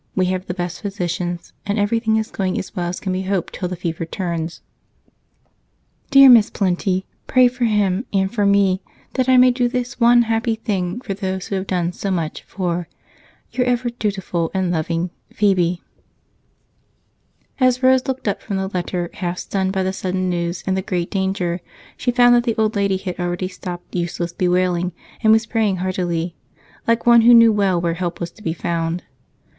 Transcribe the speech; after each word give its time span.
We 0.15 0.25
have 0.33 0.47
the 0.47 0.55
best 0.55 0.81
physicians, 0.81 1.53
and 1.63 1.77
everything 1.77 2.17
is 2.17 2.31
going 2.31 2.57
as 2.57 2.75
well 2.75 2.89
as 2.89 2.99
can 2.99 3.13
be 3.13 3.21
hoped 3.21 3.53
till 3.53 3.67
the 3.69 3.75
fever 3.75 4.03
turns. 4.03 4.61
Dear 6.09 6.27
Miss 6.27 6.49
Plenty, 6.49 7.05
pray 7.27 7.47
for 7.47 7.65
him 7.65 8.07
and 8.11 8.33
for 8.33 8.43
me, 8.43 8.81
that 9.13 9.29
I 9.29 9.37
may 9.37 9.51
do 9.51 9.67
this 9.67 9.99
one 9.99 10.23
happy 10.23 10.55
thing 10.55 11.01
for 11.01 11.13
those 11.13 11.45
who 11.49 11.55
have 11.55 11.67
done 11.67 11.91
so 11.93 12.09
much 12.09 12.41
for 12.41 12.89
Your 13.51 13.67
ever 13.67 13.91
dutiful 13.91 14.49
and 14.55 14.71
loving 14.71 15.11
PHEBE 15.35 15.77
As 17.59 17.83
Rose 17.83 18.07
looked 18.07 18.27
up 18.27 18.41
from 18.41 18.57
the 18.57 18.69
letter, 18.69 19.11
half 19.13 19.37
stunned 19.37 19.71
by 19.71 19.83
the 19.83 19.93
sudden 19.93 20.31
news 20.31 20.63
and 20.65 20.75
the 20.75 20.81
great 20.81 21.11
danger, 21.11 21.59
she 21.95 22.09
found 22.09 22.33
that 22.33 22.43
the 22.45 22.57
old 22.57 22.75
lady 22.75 22.97
had 22.97 23.19
already 23.19 23.47
stopped 23.49 23.93
useless 23.93 24.33
bewailing 24.33 24.93
and 25.21 25.31
was 25.31 25.45
praying 25.45 25.75
heartily, 25.75 26.35
like 26.87 27.05
one 27.05 27.21
who 27.21 27.35
knew 27.35 27.53
well 27.53 27.79
where 27.79 27.93
help 27.93 28.19
was 28.19 28.31
to 28.31 28.41
be 28.41 28.51
found. 28.53 29.03